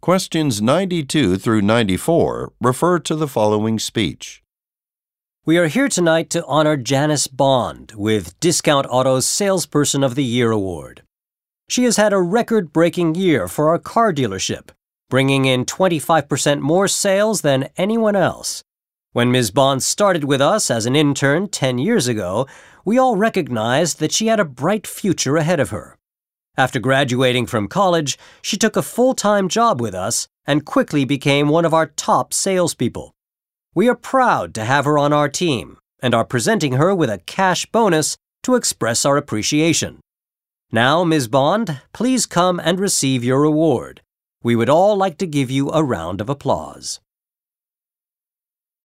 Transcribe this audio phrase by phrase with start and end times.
[0.00, 4.44] Questions 92 through 94 refer to the following speech.
[5.44, 10.52] We are here tonight to honor Janice Bond with Discount Auto's Salesperson of the Year
[10.52, 11.02] award.
[11.68, 14.70] She has had a record breaking year for our car dealership,
[15.10, 18.62] bringing in 25% more sales than anyone else.
[19.12, 19.50] When Ms.
[19.50, 22.46] Bond started with us as an intern 10 years ago,
[22.84, 25.97] we all recognized that she had a bright future ahead of her.
[26.58, 31.48] After graduating from college, she took a full time job with us and quickly became
[31.48, 33.14] one of our top salespeople.
[33.76, 37.22] We are proud to have her on our team and are presenting her with a
[37.26, 40.00] cash bonus to express our appreciation.
[40.72, 41.28] Now, Ms.
[41.28, 44.00] Bond, please come and receive your award.
[44.42, 46.98] We would all like to give you a round of applause.